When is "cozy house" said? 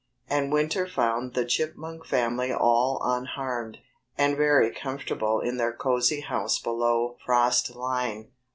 5.73-6.57